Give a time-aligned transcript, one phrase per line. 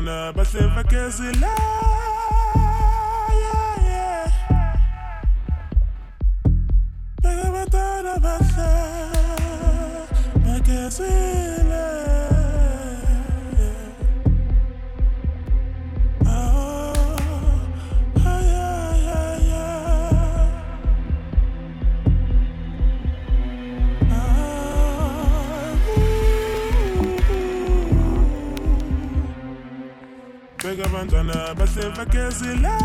[0.00, 1.69] Abantwana bahleva gezila yeah,
[32.20, 32.79] bahleva gezila Beka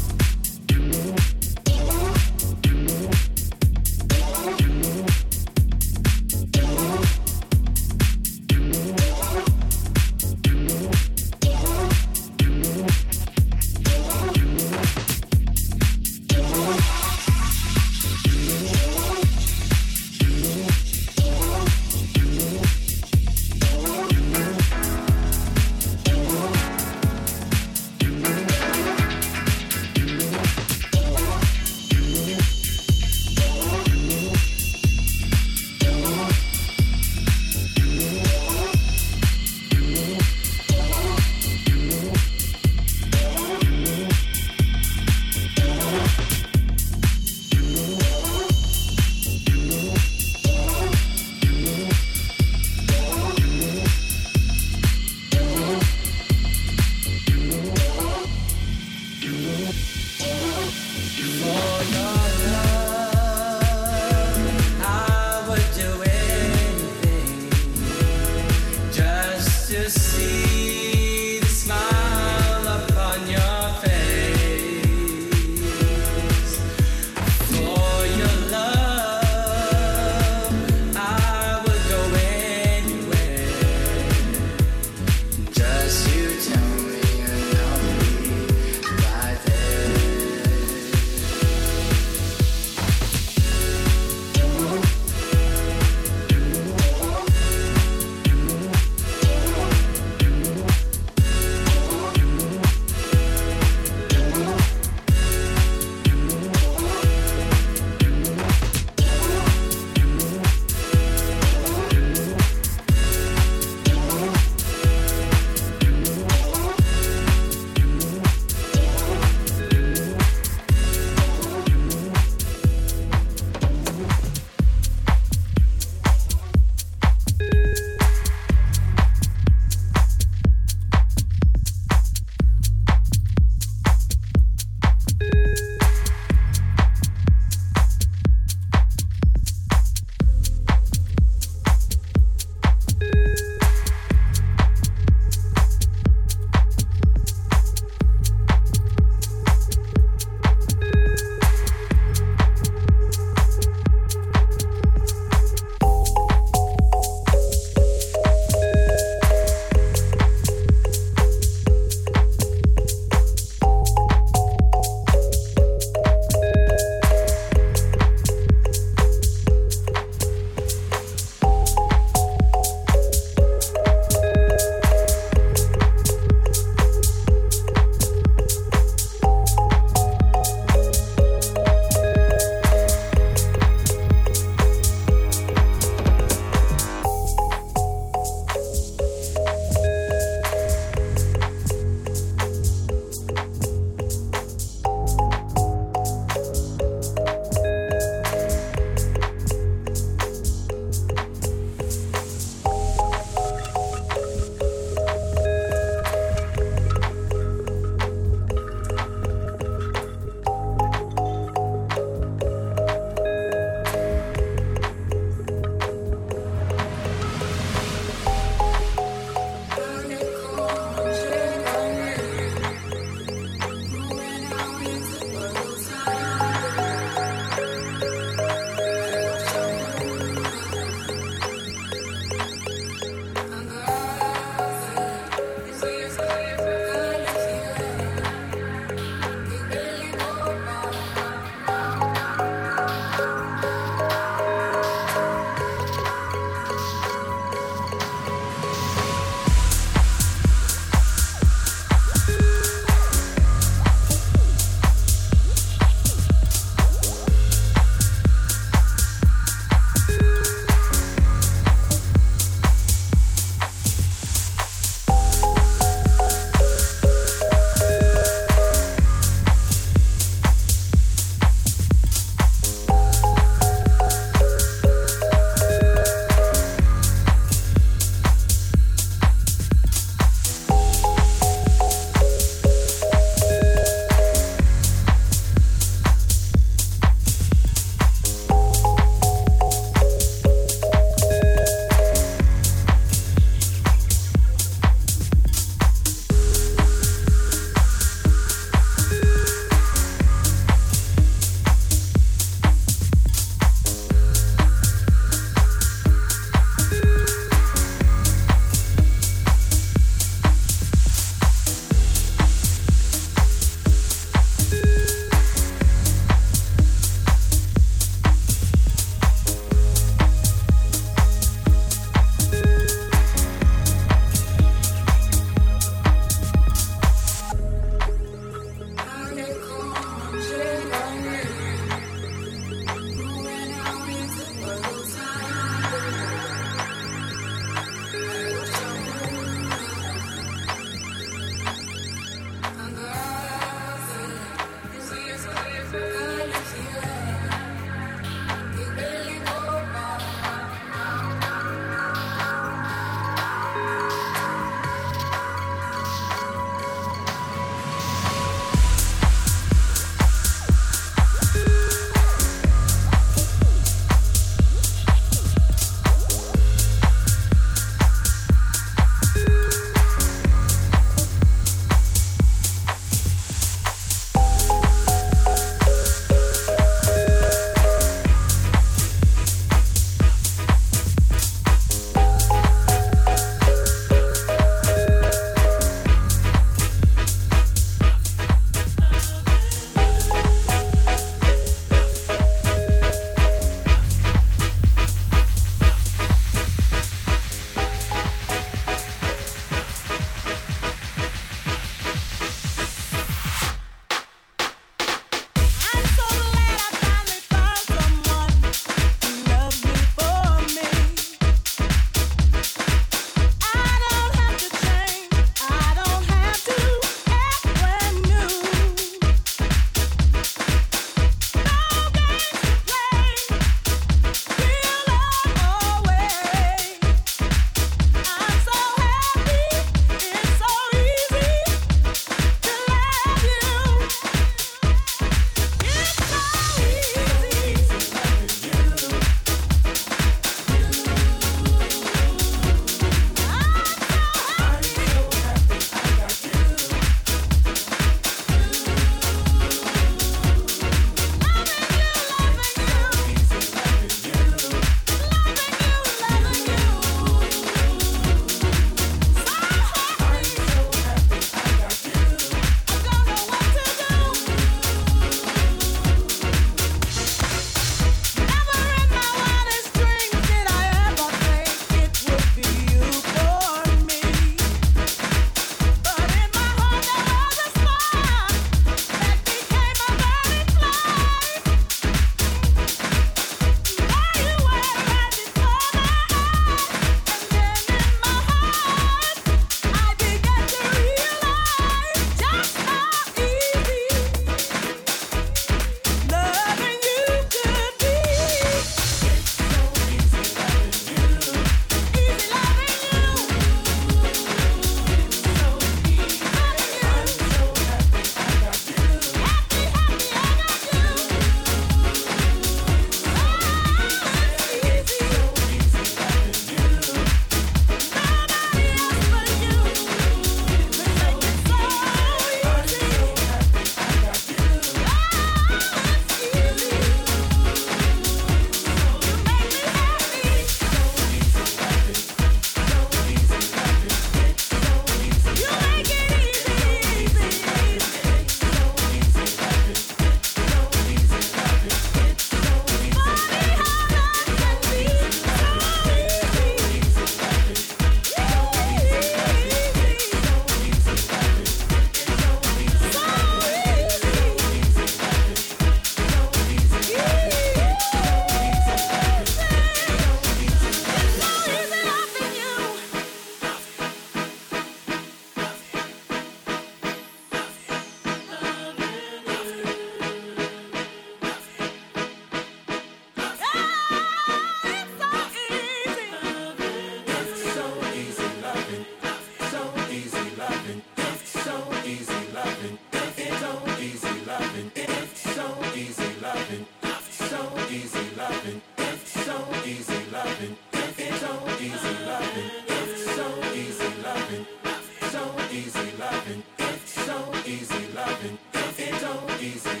[599.61, 600.00] easy.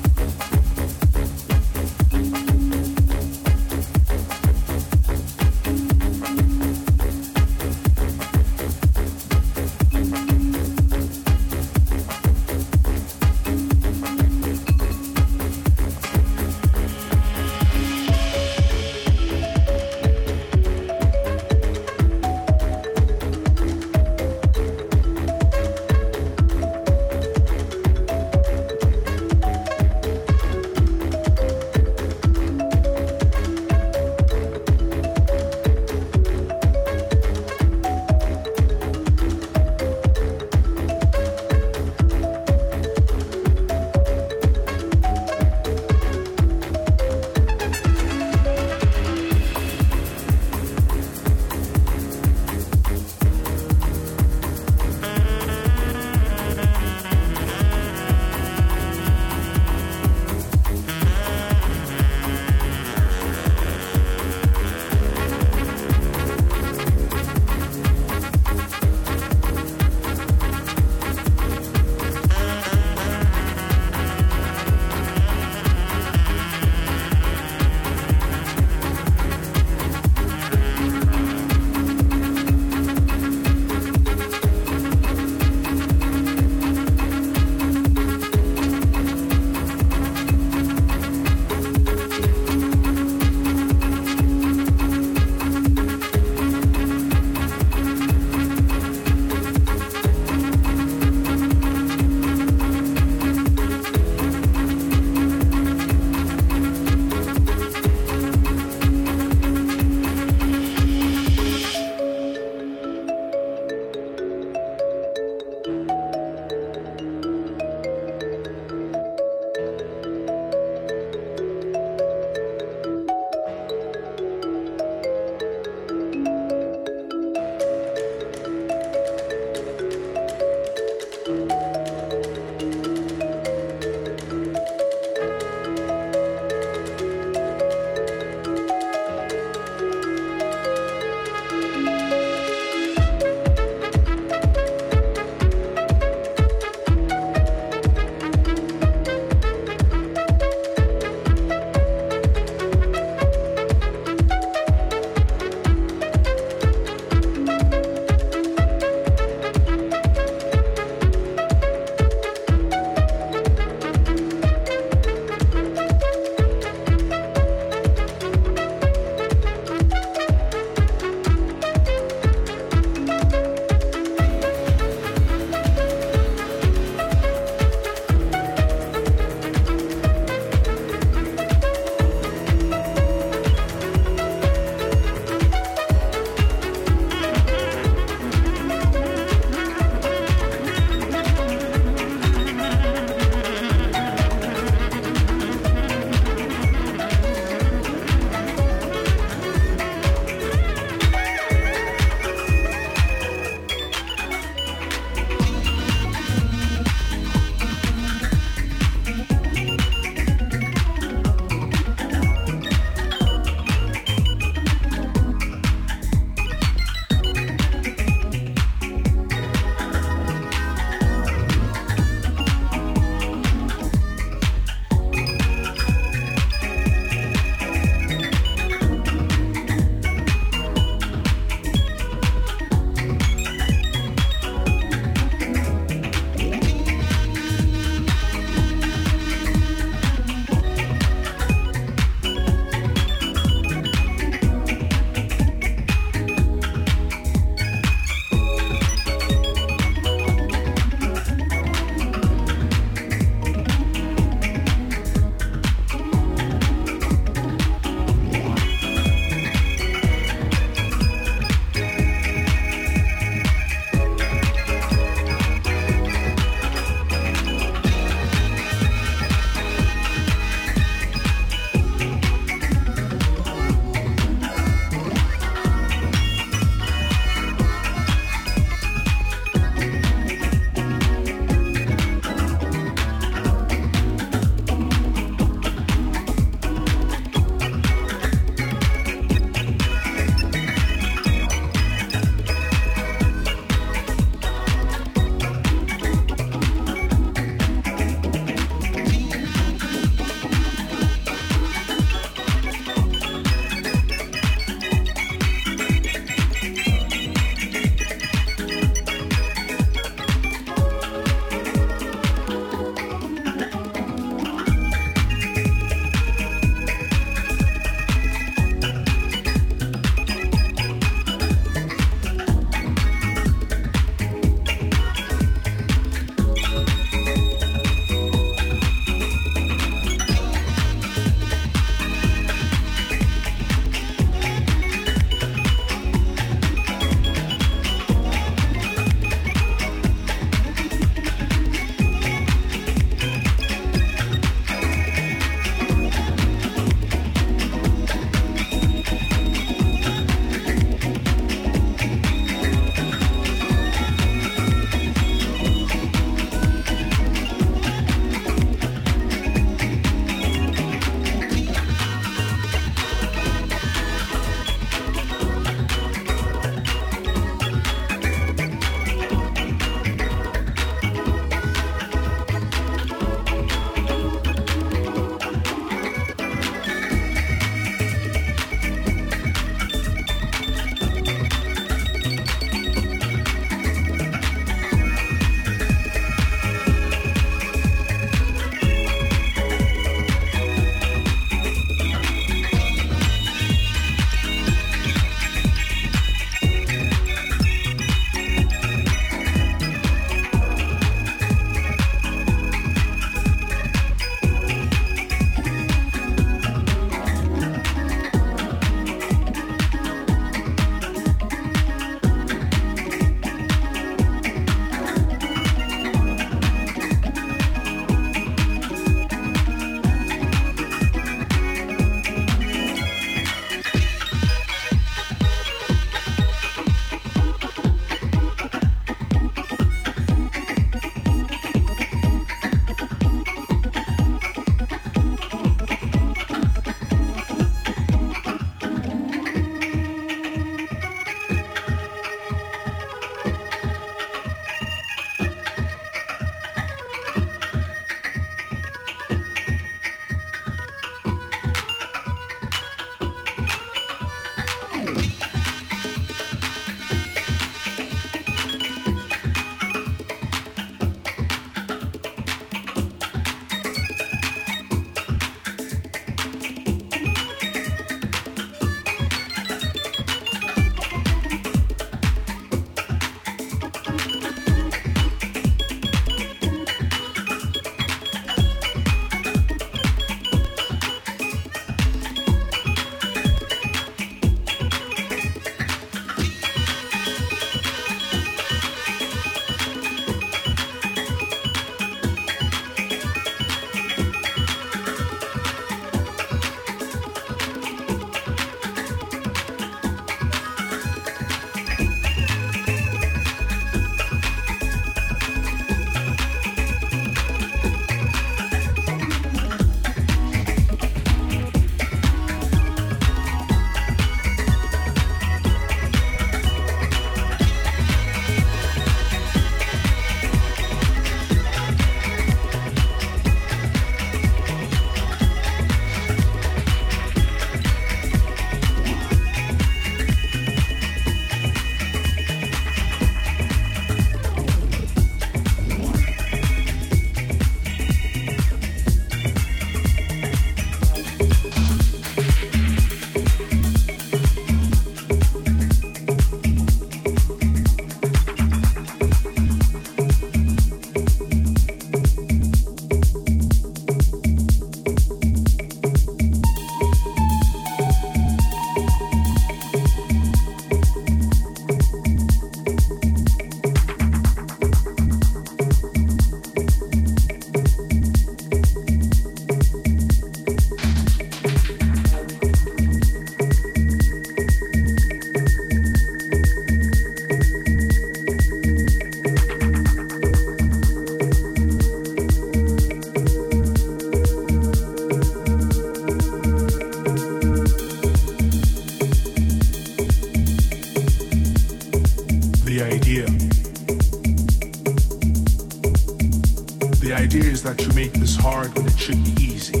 [597.28, 600.00] The idea is that you make this hard when it should be easy.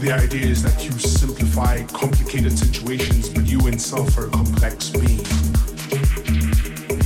[0.00, 4.88] The idea is that you simplify complicated situations, but you in self are a complex
[4.88, 5.22] being.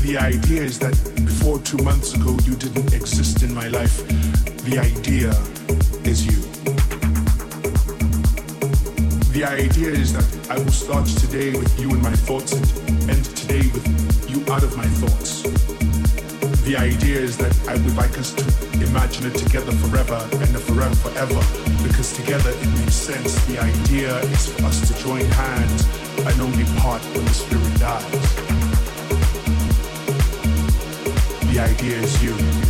[0.06, 4.06] The idea is that before two months ago you didn't exist in my life.
[4.62, 5.30] The idea
[6.06, 6.38] is you.
[9.32, 13.24] The idea is that I will start today with you in my thoughts and end
[13.34, 15.61] today with you out of my thoughts.
[16.64, 18.44] The idea is that I would like us to
[18.86, 21.42] imagine it together forever and a forever forever
[21.82, 23.34] because together it makes sense.
[23.46, 28.34] The idea is for us to join hands and only part when the spirit dies.
[31.52, 32.61] The idea is you.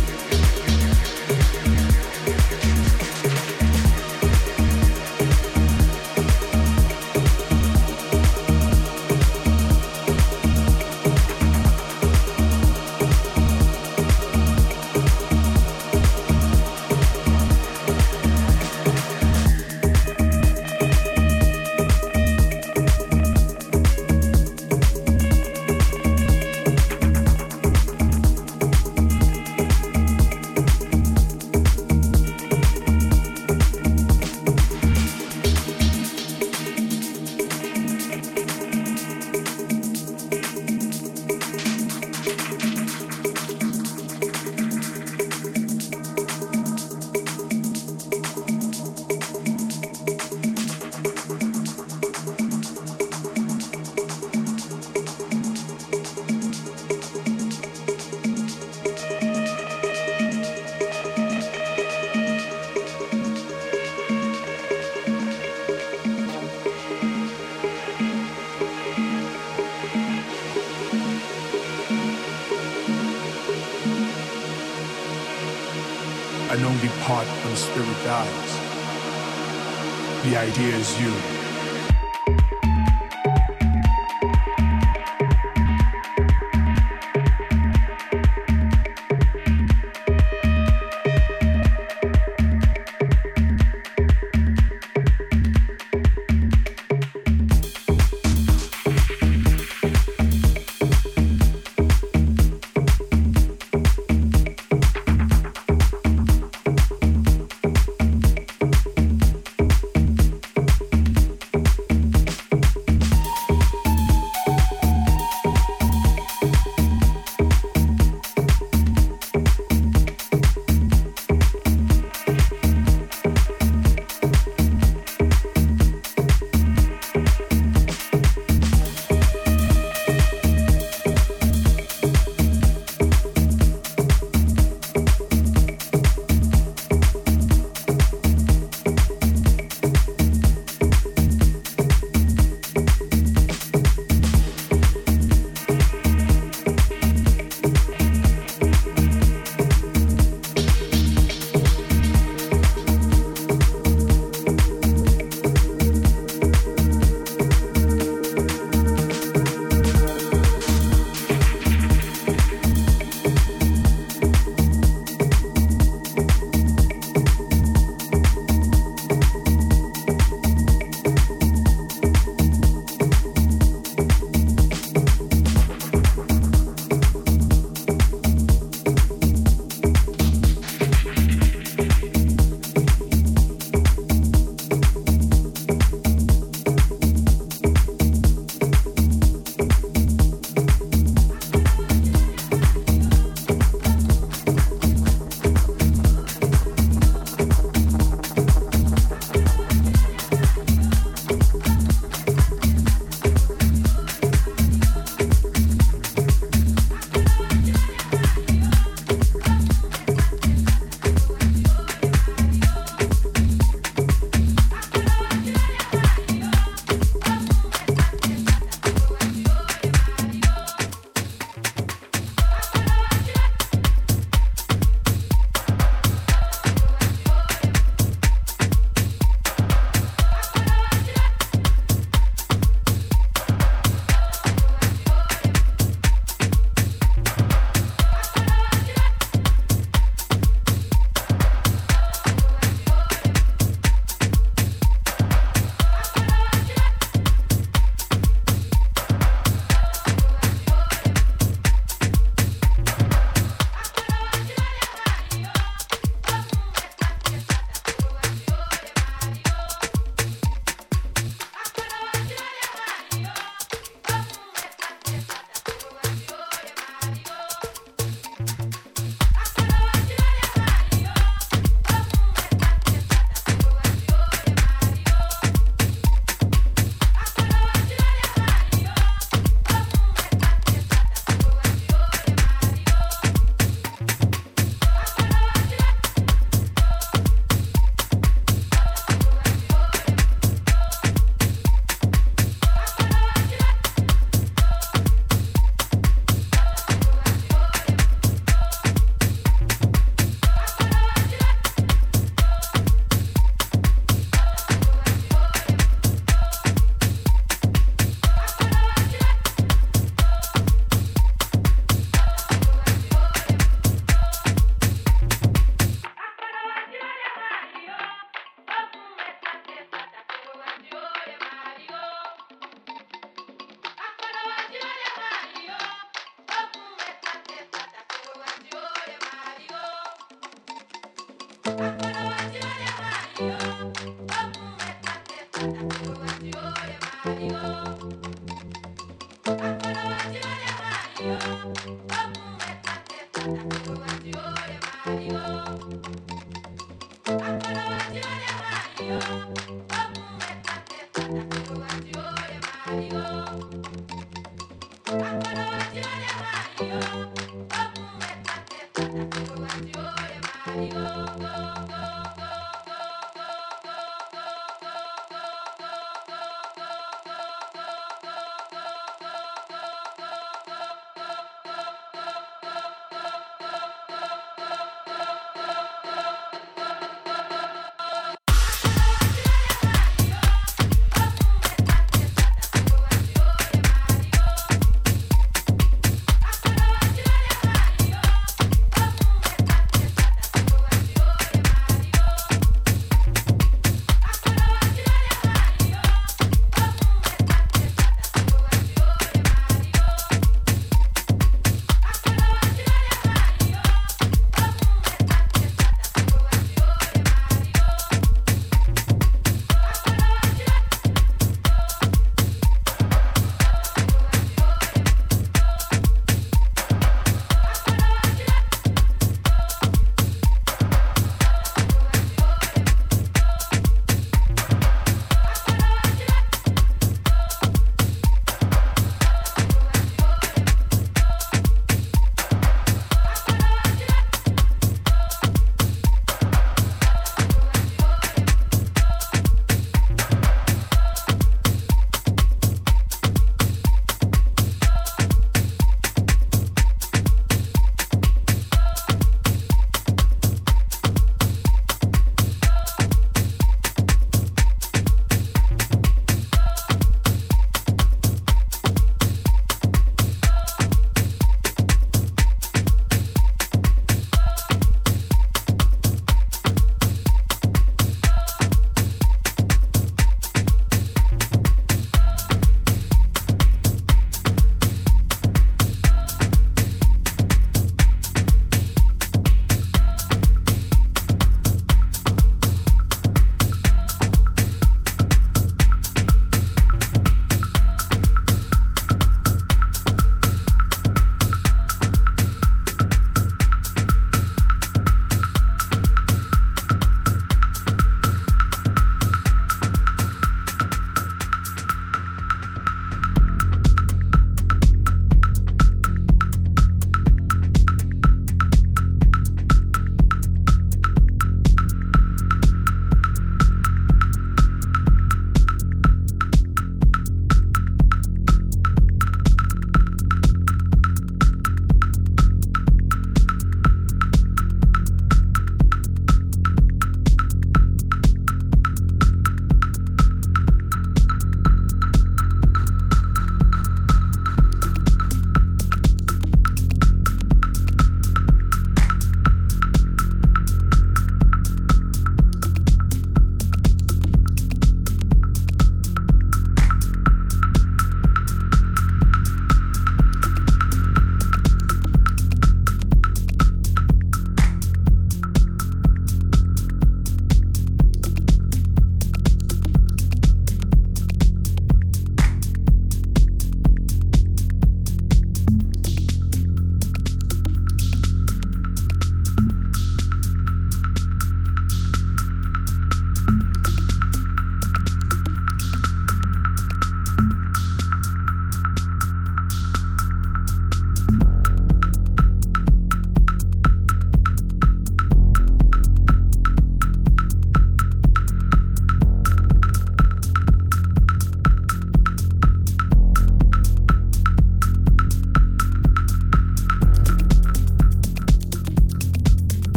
[343.43, 343.82] Thank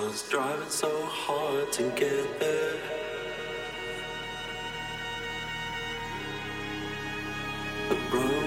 [0.00, 2.76] was driving so hard to get there.
[7.88, 8.37] The road